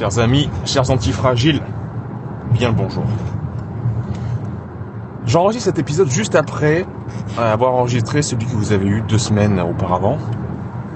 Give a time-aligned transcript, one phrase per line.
[0.00, 1.60] Chers amis, chers antifragiles,
[2.54, 3.04] bien le bonjour.
[5.26, 6.86] J'enregistre cet épisode juste après
[7.36, 10.16] avoir enregistré celui que vous avez eu deux semaines auparavant.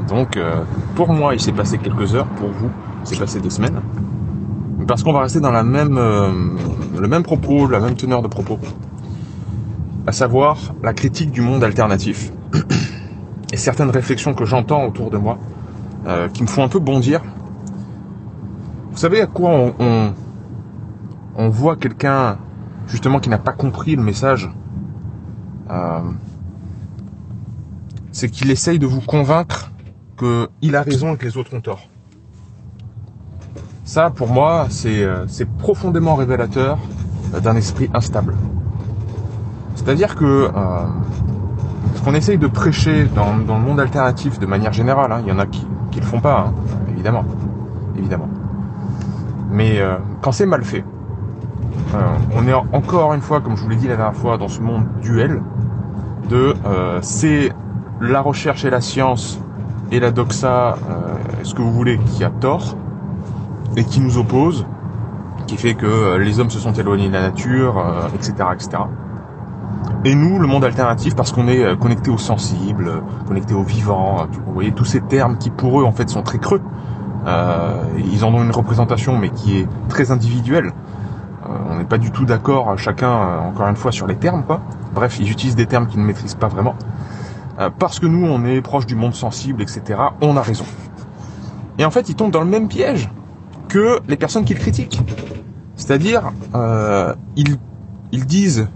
[0.09, 2.29] Donc, euh, pour moi, il s'est passé quelques heures.
[2.29, 2.71] Pour vous,
[3.03, 3.83] il s'est passé deux semaines.
[4.89, 6.31] Parce qu'on va rester dans euh,
[6.99, 8.59] le même propos, la même teneur de propos.
[10.07, 12.33] À savoir la critique du monde alternatif.
[13.53, 15.37] Et certaines réflexions que j'entends autour de moi,
[16.07, 17.21] euh, qui me font un peu bondir.
[18.95, 20.13] Vous savez à quoi on, on,
[21.35, 22.39] on voit quelqu'un
[22.87, 24.49] justement qui n'a pas compris le message
[25.69, 26.01] euh,
[28.13, 29.73] C'est qu'il essaye de vous convaincre
[30.17, 31.89] qu'il a raison et que les autres ont tort.
[33.85, 35.27] Ça, pour moi, c'est euh,
[35.59, 36.79] profondément révélateur
[37.43, 38.37] d'un esprit instable.
[39.75, 40.51] C'est-à-dire que euh,
[41.97, 45.29] ce qu'on essaye de prêcher dans, dans, le monde alternatif de manière générale, hein, il
[45.29, 46.55] y en a qui, qui le font pas, hein,
[46.93, 47.25] évidemment,
[47.99, 48.29] évidemment.
[49.55, 50.85] Mais euh, quand c'est mal fait,
[51.95, 51.99] euh,
[52.35, 54.61] on est encore une fois, comme je vous l'ai dit la dernière fois, dans ce
[54.61, 55.41] monde duel
[56.29, 57.53] de euh, c'est
[58.01, 59.41] la recherche et la science
[59.93, 60.77] et la doxa,
[61.45, 62.77] ce que vous voulez, qui a tort
[63.77, 64.67] et qui nous oppose,
[65.47, 67.81] qui fait que les hommes se sont éloignés de la nature,
[68.13, 68.35] etc..
[70.05, 72.91] Et nous, le monde alternatif, parce qu'on est connecté au sensible,
[73.29, 76.39] connecté au vivant, vous voyez tous ces termes qui pour eux en fait sont très
[76.39, 76.61] creux.
[77.27, 77.83] Euh,
[78.13, 80.73] ils en ont une représentation, mais qui est très individuelle.
[81.45, 84.45] Euh, on n'est pas du tout d'accord, chacun, euh, encore une fois, sur les termes,
[84.45, 84.61] quoi.
[84.95, 86.75] Bref, ils utilisent des termes qu'ils ne maîtrisent pas vraiment.
[87.59, 90.01] Euh, parce que nous, on est proche du monde sensible, etc.
[90.21, 90.65] On a raison.
[91.79, 93.11] Et en fait, ils tombent dans le même piège
[93.69, 95.01] que les personnes qui le critiquent.
[95.77, 96.31] C'est-à-dire,
[97.35, 97.57] ils,
[98.13, 98.69] ils disent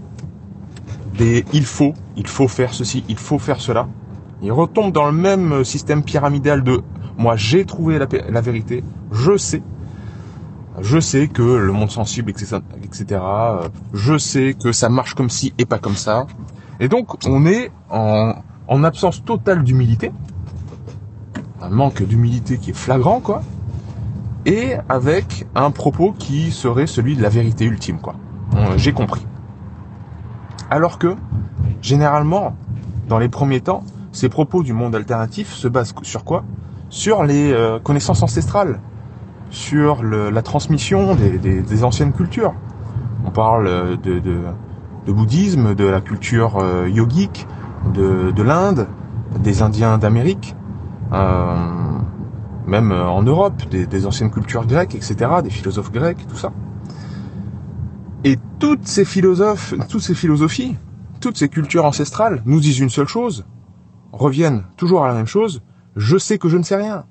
[1.17, 3.87] des il faut, il faut faire ceci, il faut faire cela.
[4.41, 6.81] Ils retombent dans le même système pyramidal de
[7.19, 8.81] moi, j'ai trouvé la, vérité.
[9.11, 9.61] Je sais.
[10.79, 13.21] Je sais que le monde sensible, etc., etc.
[13.93, 16.27] Je sais que ça marche comme ci et pas comme ça.
[16.79, 18.35] Et donc, on est en,
[18.69, 20.13] en absence totale d'humilité.
[21.61, 23.41] Un manque d'humilité qui est flagrant, quoi.
[24.45, 28.15] Et avec un propos qui serait celui de la vérité ultime, quoi.
[28.77, 29.27] J'ai compris.
[30.69, 31.17] Alors que,
[31.81, 32.55] généralement,
[33.09, 36.45] dans les premiers temps, ces propos du monde alternatif se basent sur quoi?
[36.89, 38.79] Sur les euh, connaissances ancestrales,
[39.51, 42.53] sur le, la transmission des, des, des, anciennes cultures.
[43.25, 44.41] On parle de, de,
[45.05, 47.47] de bouddhisme, de la culture euh, yogique,
[47.93, 48.87] de, de l'Inde,
[49.39, 50.55] des Indiens d'Amérique,
[51.13, 51.55] euh,
[52.65, 56.51] même en Europe, des, des, anciennes cultures grecques, etc., des philosophes grecs, tout ça.
[58.23, 60.75] Et toutes ces philosophes, toutes ces philosophies,
[61.21, 63.45] toutes ces cultures ancestrales nous disent une seule chose,
[64.11, 65.61] reviennent toujours à la même chose,
[65.95, 67.05] je sais que je ne sais rien.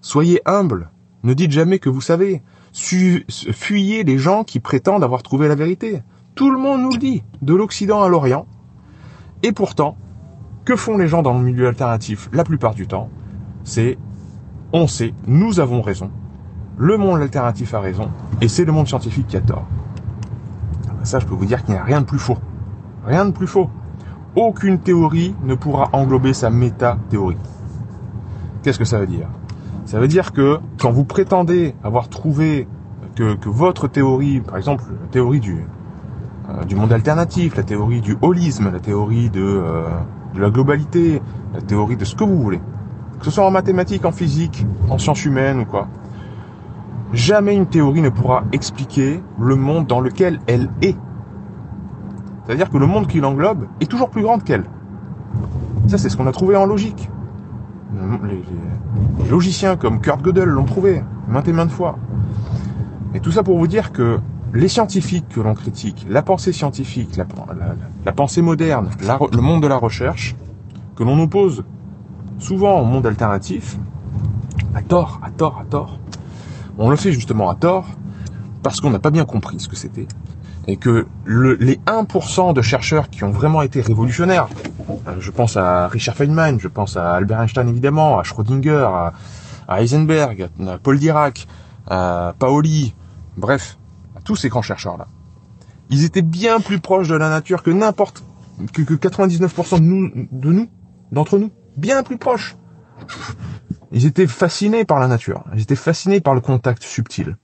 [0.00, 0.90] Soyez humble.
[1.22, 2.42] Ne dites jamais que vous savez.
[2.72, 6.02] Fuyez les gens qui prétendent avoir trouvé la vérité.
[6.34, 8.46] Tout le monde nous le dit, de l'Occident à l'Orient.
[9.42, 9.96] Et pourtant,
[10.64, 13.10] que font les gens dans le milieu alternatif la plupart du temps?
[13.62, 13.98] C'est
[14.72, 16.10] on sait, nous avons raison.
[16.76, 19.68] Le monde alternatif a raison, et c'est le monde scientifique qui a tort.
[21.04, 22.38] Ça, je peux vous dire qu'il n'y a rien de plus faux.
[23.06, 23.70] Rien de plus faux.
[24.34, 27.36] Aucune théorie ne pourra englober sa méta-théorie.
[28.64, 29.28] Qu'est-ce que ça veut dire?
[29.84, 32.66] Ça veut dire que quand vous prétendez avoir trouvé
[33.14, 35.66] que, que votre théorie, par exemple la théorie du,
[36.48, 39.84] euh, du monde alternatif, la théorie du holisme, la théorie de, euh,
[40.34, 41.20] de la globalité,
[41.52, 42.58] la théorie de ce que vous voulez,
[43.18, 45.88] que ce soit en mathématiques, en physique, en sciences humaines ou quoi,
[47.12, 50.96] jamais une théorie ne pourra expliquer le monde dans lequel elle est.
[52.46, 54.64] C'est-à-dire que le monde qui l'englobe est toujours plus grand qu'elle.
[55.86, 57.10] Ça, c'est ce qu'on a trouvé en logique.
[58.24, 58.42] Les,
[59.24, 61.98] les, logiciens comme Kurt Gödel l'ont trouvé maintes et maintes fois.
[63.14, 64.18] Et tout ça pour vous dire que
[64.52, 69.76] les scientifiques que l'on critique, la pensée scientifique, la, pensée moderne, le monde de la
[69.76, 70.36] recherche,
[70.96, 71.64] que l'on oppose
[72.38, 73.76] souvent au monde alternatif,
[74.74, 75.98] à tort, à tort, à tort,
[76.78, 77.86] on le fait justement à tort
[78.62, 80.06] parce qu'on n'a pas bien compris ce que c'était.
[80.66, 84.48] Et que le, les 1% de chercheurs qui ont vraiment été révolutionnaires,
[85.18, 89.12] je pense à Richard Feynman, je pense à Albert Einstein évidemment, à Schrödinger, à,
[89.68, 91.46] à Heisenberg, à Paul Dirac,
[91.90, 92.94] euh, Paoli,
[93.36, 93.78] bref,
[94.24, 95.06] tous ces grands chercheurs-là,
[95.90, 98.24] ils étaient bien plus proches de la nature que n'importe,
[98.72, 100.68] que, que 99% de nous, de nous,
[101.12, 102.56] d'entre nous, bien plus proches.
[103.92, 107.36] Ils étaient fascinés par la nature, ils étaient fascinés par le contact subtil.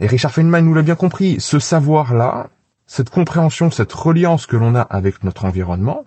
[0.00, 2.48] Et Richard Feynman nous l'a bien compris, ce savoir-là,
[2.86, 6.04] cette compréhension, cette reliance que l'on a avec notre environnement,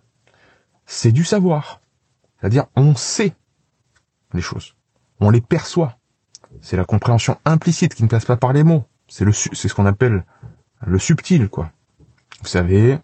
[0.87, 1.81] c'est du savoir.
[2.39, 3.35] C'est-à-dire, on sait
[4.33, 4.75] les choses.
[5.19, 5.97] On les perçoit.
[6.61, 8.85] C'est la compréhension implicite qui ne passe pas par les mots.
[9.07, 10.25] C'est le, c'est ce qu'on appelle
[10.85, 11.71] le subtil, quoi.
[12.41, 12.99] Vous savez,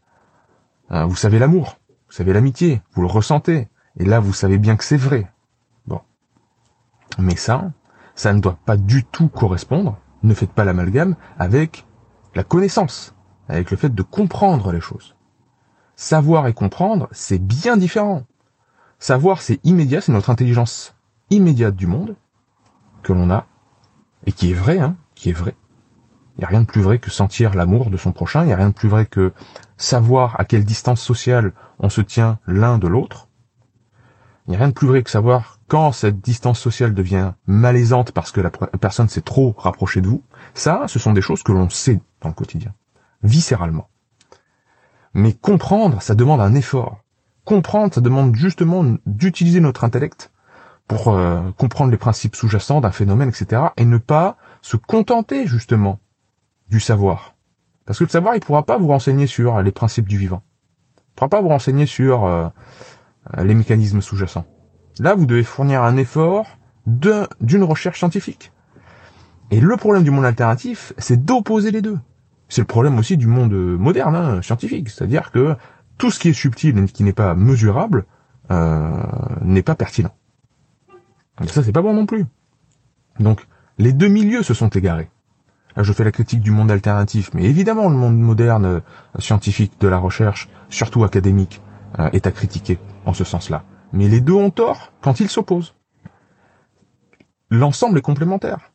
[0.91, 1.77] euh, vous savez l'amour,
[2.07, 3.68] vous savez l'amitié, vous le ressentez.
[4.00, 5.31] Et là, vous savez bien que c'est vrai.
[5.85, 6.01] Bon.
[7.19, 7.71] Mais ça,
[8.15, 11.85] ça ne doit pas du tout correspondre, ne faites pas l'amalgame, avec
[12.35, 13.13] la connaissance,
[13.50, 15.15] avec le fait de comprendre les choses.
[16.03, 18.25] Savoir et comprendre, c'est bien différent.
[19.00, 20.95] Savoir, c'est immédiat, c'est notre intelligence
[21.29, 22.17] immédiate du monde
[23.03, 23.45] que l'on a,
[24.25, 25.55] et qui est vrai, hein, qui est vrai.
[26.35, 28.51] Il n'y a rien de plus vrai que sentir l'amour de son prochain, il n'y
[28.51, 29.31] a rien de plus vrai que
[29.77, 33.29] savoir à quelle distance sociale on se tient l'un de l'autre.
[34.45, 38.11] Il n'y a rien de plus vrai que savoir quand cette distance sociale devient malaisante
[38.11, 40.21] parce que la personne s'est trop rapprochée de vous.
[40.53, 42.73] Ça, ce sont des choses que l'on sait dans le quotidien,
[43.23, 43.88] viscéralement.
[45.13, 47.04] Mais comprendre, ça demande un effort.
[47.45, 50.31] Comprendre, ça demande justement d'utiliser notre intellect
[50.88, 53.62] pour euh, comprendre les principes sous-jacents d'un phénomène, etc.
[53.77, 56.00] Et ne pas se contenter justement
[56.69, 57.36] du savoir.
[57.86, 60.42] Parce que le savoir, il pourra pas vous renseigner sur les principes du vivant.
[60.98, 62.48] Il pourra pas vous renseigner sur euh,
[63.38, 64.45] les mécanismes sous-jacents.
[65.00, 66.45] Là, vous devez fournir un effort
[66.86, 68.51] d'une recherche scientifique.
[69.51, 72.00] Et le problème du monde alternatif, c'est d'opposer les deux.
[72.53, 74.88] C'est le problème aussi du monde moderne, hein, scientifique.
[74.91, 75.55] C'est-à-dire que
[75.97, 78.05] tout ce qui est subtil et qui n'est pas mesurable
[78.51, 78.91] euh,
[79.41, 80.13] n'est pas pertinent.
[81.47, 82.27] Ça, c'est pas bon non plus.
[83.19, 83.47] Donc,
[83.79, 85.09] les deux milieux se sont égarés.
[85.75, 88.81] Là, je fais la critique du monde alternatif, mais évidemment, le monde moderne, euh,
[89.17, 91.59] scientifique, de la recherche, surtout académique,
[91.97, 92.77] euh, est à critiquer
[93.07, 93.63] en ce sens-là.
[93.94, 95.73] Mais les deux ont tort quand ils s'opposent.
[97.49, 98.69] L'ensemble est complémentaire.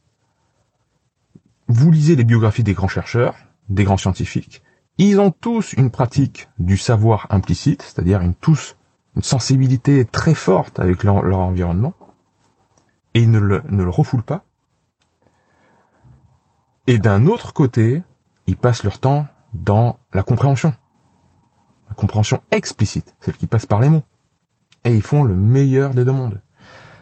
[1.69, 3.37] Vous lisez les biographies des grands chercheurs,
[3.69, 4.63] des grands scientifiques,
[4.99, 8.77] ils ont tous une pratique du savoir implicite, c'est-à-dire une tous
[9.17, 11.95] une sensibilité très forte avec leur, environnement,
[13.15, 14.45] et ils ne le, ne le refoulent pas.
[16.87, 18.03] Et d'un autre côté,
[18.47, 20.73] ils passent leur temps dans la compréhension.
[21.89, 24.05] La compréhension explicite, celle qui passe par les mots.
[24.85, 26.41] Et ils font le meilleur des deux mondes.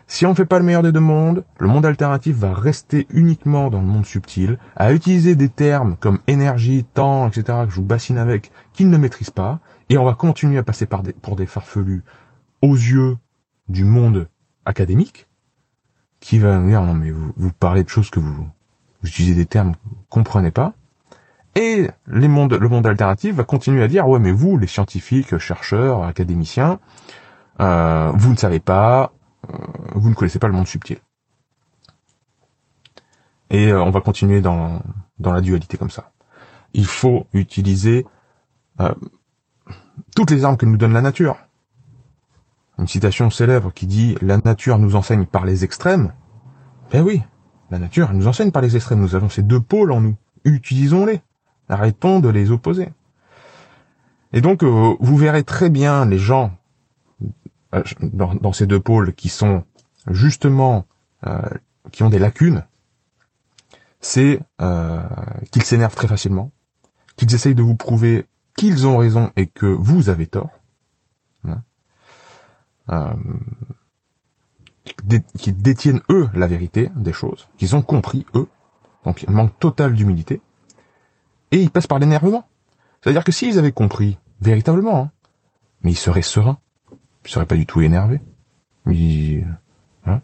[0.08, 3.06] Si on ne fait pas le meilleur des deux mondes, le monde alternatif va rester
[3.10, 7.76] uniquement dans le monde subtil, à utiliser des termes comme énergie, temps, etc., que je
[7.76, 9.58] vous bassine avec, qu'il ne maîtrise pas,
[9.90, 12.04] et on va continuer à passer par des, pour des farfelus
[12.62, 13.18] aux yeux
[13.68, 14.28] du monde
[14.64, 15.26] académique,
[16.20, 18.32] qui va dire, non mais vous, vous parlez de choses que vous,
[19.02, 20.74] vous utilisez des termes que vous comprenez pas,
[21.56, 25.36] et les mondes, le monde alternatif va continuer à dire, ouais mais vous, les scientifiques,
[25.38, 26.78] chercheurs, académiciens,
[27.60, 29.12] euh, vous ne savez pas,
[29.94, 30.98] vous ne connaissez pas le monde subtil.
[33.50, 34.82] Et euh, on va continuer dans,
[35.18, 36.12] dans la dualité comme ça.
[36.72, 38.06] Il faut utiliser
[38.80, 38.94] euh,
[40.14, 41.36] toutes les armes que nous donne la nature.
[42.78, 46.12] Une citation célèbre qui dit La nature nous enseigne par les extrêmes.
[46.92, 47.22] Ben oui,
[47.70, 49.00] la nature nous enseigne par les extrêmes.
[49.00, 50.16] Nous avons ces deux pôles en nous.
[50.44, 51.22] Utilisons-les.
[51.68, 52.92] Arrêtons de les opposer.
[54.32, 56.55] Et donc, vous verrez très bien les gens
[57.74, 59.64] euh, dans, ces deux pôles qui sont
[60.08, 60.86] justement
[61.26, 61.40] euh,
[61.90, 62.64] qui ont des lacunes,
[64.00, 65.02] c'est euh,
[65.50, 66.52] qu'ils s'énervent très facilement,
[67.16, 70.50] qu'ils essayent de vous prouver qu'ils ont raison et que vous avez tort,
[72.88, 73.16] hein,
[75.38, 78.48] qu'ils détiennent eux la vérité des choses, qu'ils ont compris eux,
[79.04, 80.40] donc un manque total d'humilité,
[81.50, 82.48] et ils passent par l'énervement.
[83.02, 85.10] C'est-à-dire que s'ils avaient compris véritablement, hein,
[85.82, 86.58] mais ils seraient sereins,
[87.26, 88.20] je serais pas du tout énervé.
[90.06, 90.20] Hein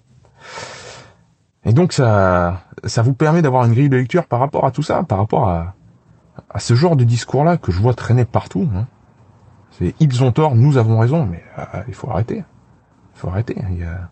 [1.64, 4.82] et donc ça, ça vous permet d'avoir une grille de lecture par rapport à tout
[4.82, 5.74] ça, par rapport à,
[6.58, 8.68] ce genre de discours-là que je vois traîner partout.
[8.74, 8.86] Hein.
[9.72, 12.44] C'est ils ont tort, nous avons raison, mais euh, il faut arrêter.
[13.14, 13.56] Il faut arrêter.
[13.70, 14.10] Il y a,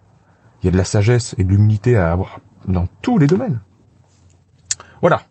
[0.63, 3.61] il y a de la sagesse et de l'humilité à avoir dans tous les domaines.
[5.01, 5.23] Voilà.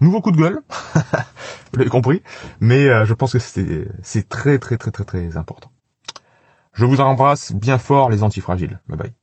[0.00, 0.60] Nouveau coup de gueule.
[1.72, 2.22] vous l'avez compris.
[2.60, 5.70] Mais euh, je pense que c'est très très très très très important.
[6.76, 8.80] Je vous embrasse bien fort les antifragiles.
[8.86, 9.14] Bye bye.